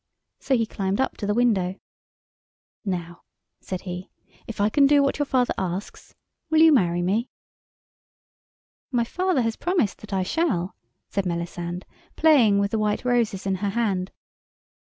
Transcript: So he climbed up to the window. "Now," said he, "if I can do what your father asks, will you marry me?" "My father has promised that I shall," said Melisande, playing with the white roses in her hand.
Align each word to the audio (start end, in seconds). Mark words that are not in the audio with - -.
So 0.39 0.55
he 0.57 0.65
climbed 0.65 0.99
up 0.99 1.15
to 1.17 1.27
the 1.27 1.33
window. 1.35 1.75
"Now," 2.83 3.21
said 3.59 3.81
he, 3.81 4.09
"if 4.47 4.59
I 4.59 4.67
can 4.67 4.87
do 4.87 5.03
what 5.03 5.19
your 5.19 5.27
father 5.27 5.53
asks, 5.59 6.15
will 6.49 6.57
you 6.57 6.73
marry 6.73 7.03
me?" 7.03 7.29
"My 8.91 9.03
father 9.03 9.43
has 9.43 9.55
promised 9.55 9.99
that 9.99 10.11
I 10.11 10.23
shall," 10.23 10.73
said 11.11 11.27
Melisande, 11.27 11.85
playing 12.15 12.57
with 12.57 12.71
the 12.71 12.79
white 12.79 13.05
roses 13.05 13.45
in 13.45 13.53
her 13.61 13.69
hand. 13.69 14.09